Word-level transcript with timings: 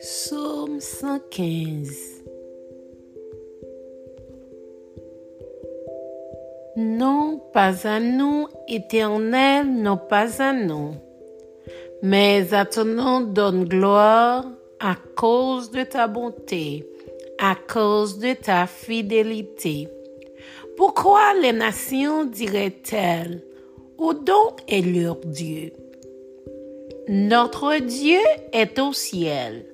Psaume 0.00 0.80
115 0.80 2.24
Non, 6.74 7.38
pas 7.52 7.86
à 7.86 8.00
nous, 8.00 8.48
éternel, 8.66 9.70
non 9.70 9.98
pas 9.98 10.40
à 10.42 10.54
nous, 10.54 10.94
mais 12.02 12.54
à 12.54 12.64
ton 12.64 12.86
nom 12.86 13.20
donne 13.20 13.64
gloire 13.66 14.46
à 14.78 14.96
cause 15.16 15.70
de 15.70 15.82
ta 15.82 16.06
bonté, 16.08 16.88
à 17.38 17.54
cause 17.54 18.18
de 18.18 18.32
ta 18.32 18.66
fidélité. 18.66 19.86
Pourquoi 20.78 21.34
les 21.42 21.52
nations 21.52 22.24
diraient-elles, 22.24 23.42
où 23.98 24.14
donc 24.14 24.60
est 24.66 24.80
leur 24.80 25.16
Dieu? 25.26 25.72
Notre 27.06 27.76
Dieu 27.80 28.20
est 28.54 28.78
au 28.78 28.94
ciel. 28.94 29.69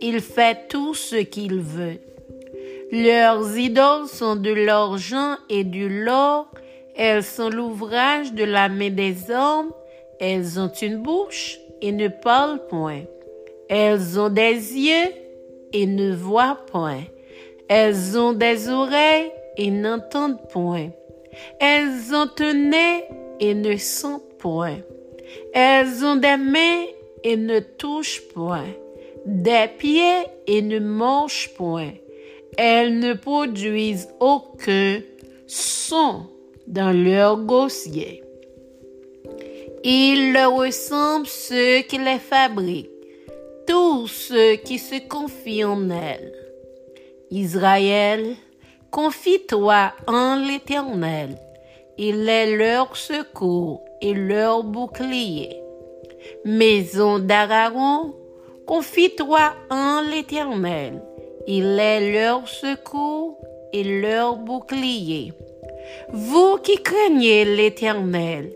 Il 0.00 0.20
fait 0.20 0.68
tout 0.68 0.94
ce 0.94 1.16
qu'il 1.16 1.60
veut. 1.60 1.98
Leurs 2.92 3.56
idoles 3.56 4.08
sont 4.08 4.36
de 4.36 4.50
l'argent 4.50 5.36
et 5.48 5.64
du 5.64 6.04
l'or. 6.04 6.50
Elles 6.96 7.22
sont 7.22 7.50
l'ouvrage 7.50 8.32
de 8.32 8.44
la 8.44 8.68
main 8.68 8.90
des 8.90 9.30
hommes. 9.30 9.72
Elles 10.18 10.58
ont 10.58 10.72
une 10.82 10.98
bouche 10.98 11.58
et 11.80 11.92
ne 11.92 12.08
parlent 12.08 12.66
point. 12.68 13.02
Elles 13.68 14.18
ont 14.18 14.28
des 14.28 14.54
yeux 14.54 15.12
et 15.72 15.86
ne 15.86 16.14
voient 16.14 16.58
point. 16.70 17.02
Elles 17.68 18.18
ont 18.18 18.32
des 18.32 18.68
oreilles 18.68 19.30
et 19.56 19.70
n'entendent 19.70 20.48
point. 20.48 20.90
Elles 21.60 22.12
ont 22.12 22.30
un 22.40 22.54
nez 22.54 23.04
et 23.38 23.54
ne 23.54 23.76
sentent 23.76 24.36
point. 24.38 24.78
Elles 25.54 26.04
ont 26.04 26.16
des 26.16 26.36
mains 26.36 26.84
et 27.22 27.36
ne 27.36 27.60
touchent 27.60 28.22
point, 28.34 28.66
des 29.26 29.68
pieds 29.78 30.24
et 30.46 30.62
ne 30.62 30.78
mangent 30.78 31.50
point. 31.56 31.92
Elles 32.56 32.98
ne 32.98 33.14
produisent 33.14 34.08
aucun 34.20 35.00
son 35.46 36.22
dans 36.66 36.92
leur 36.92 37.38
gosier. 37.38 38.22
Il 39.82 40.32
leur 40.32 40.54
ressemble 40.56 41.26
ceux 41.26 41.80
qui 41.80 41.98
les 41.98 42.18
fabriquent, 42.18 42.90
tous 43.66 44.08
ceux 44.08 44.56
qui 44.56 44.78
se 44.78 45.00
confient 45.08 45.64
en 45.64 45.88
elles. 45.88 46.34
Israël, 47.30 48.36
confie-toi 48.90 49.92
en 50.06 50.36
l'Éternel. 50.36 51.38
Il 51.96 52.28
est 52.28 52.56
leur 52.56 52.96
secours 52.96 53.82
et 54.00 54.14
leur 54.14 54.64
bouclier. 54.64 55.56
Maison 56.44 57.18
d'Aragon, 57.18 58.14
confie-toi 58.70 59.52
en 59.68 60.00
l'Éternel. 60.08 61.02
Il 61.48 61.76
est 61.80 62.12
leur 62.12 62.46
secours 62.46 63.36
et 63.72 63.82
leur 63.82 64.36
bouclier. 64.36 65.32
Vous 66.12 66.56
qui 66.62 66.76
craignez 66.80 67.44
l'Éternel, 67.44 68.52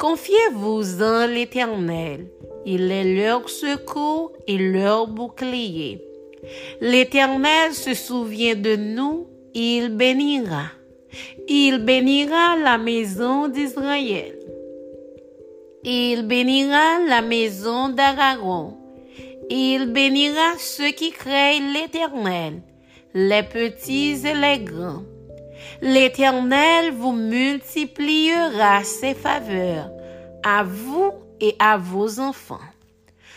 confiez-vous 0.00 1.00
en 1.00 1.28
l'Éternel. 1.28 2.26
Il 2.66 2.90
est 2.90 3.14
leur 3.14 3.48
secours 3.48 4.32
et 4.48 4.58
leur 4.58 5.06
bouclier. 5.06 6.02
L'Éternel 6.80 7.72
se 7.72 7.94
souvient 7.94 8.56
de 8.56 8.74
nous, 8.74 9.28
il 9.54 9.90
bénira. 9.90 10.72
Il 11.46 11.84
bénira 11.84 12.56
la 12.56 12.78
maison 12.78 13.46
d'Israël. 13.46 14.36
Il 15.84 16.26
bénira 16.26 16.98
la 17.06 17.22
maison 17.22 17.90
d'Aragon. 17.90 18.81
Il 19.50 19.92
bénira 19.92 20.58
ceux 20.58 20.92
qui 20.92 21.10
craignent 21.10 21.72
l'Éternel, 21.72 22.62
les 23.14 23.42
petits 23.42 24.26
et 24.26 24.34
les 24.34 24.60
grands. 24.60 25.02
L'Éternel 25.80 26.92
vous 26.92 27.12
multipliera 27.12 28.82
ses 28.84 29.14
faveurs 29.14 29.90
à 30.42 30.64
vous 30.64 31.12
et 31.40 31.54
à 31.58 31.76
vos 31.76 32.20
enfants. 32.20 32.68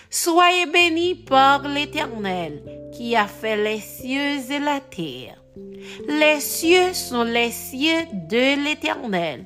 Soyez 0.10 0.66
bénis 0.66 1.16
par 1.16 1.68
l'Éternel 1.68 2.62
qui 2.94 3.16
a 3.16 3.28
fait 3.28 3.58
les 3.58 3.80
cieux 3.80 4.52
et 4.52 4.60
la 4.60 4.80
terre. 4.80 5.42
Les 6.08 6.40
cieux 6.40 6.94
sont 6.94 7.24
les 7.24 7.52
cieux 7.52 8.06
de 8.14 8.64
l'Éternel 8.64 9.46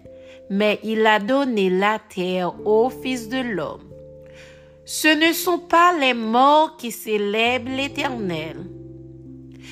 mais 0.50 0.80
il 0.84 1.06
a 1.06 1.20
donné 1.20 1.70
la 1.70 2.00
terre 2.00 2.53
au 2.66 2.90
Fils 2.90 3.30
de 3.30 3.40
l'homme. 3.40 3.84
Ce 4.92 5.08
ne 5.08 5.34
sont 5.34 5.60
pas 5.60 5.96
les 6.00 6.16
morts 6.16 6.76
qui 6.76 6.92
célèbrent 6.92 7.70
l'Éternel. 7.70 8.56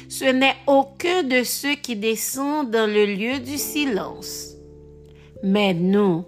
Ce 0.08 0.26
n'est 0.26 0.58
aucun 0.68 1.24
de 1.24 1.42
ceux 1.44 1.74
qui 1.74 1.96
descendent 1.96 2.70
dans 2.70 2.86
le 2.86 3.08
lieu 3.08 3.40
du 3.40 3.58
silence. 3.58 4.54
Mais 5.42 5.74
nous, 5.74 6.24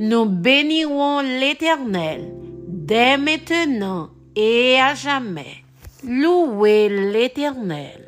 nous 0.00 0.24
bénirons 0.24 1.20
l'Éternel 1.20 2.34
dès 2.66 3.16
maintenant 3.18 4.10
et 4.34 4.80
à 4.80 4.96
jamais. 4.96 5.62
Louez 6.02 6.88
l'Éternel. 6.88 8.03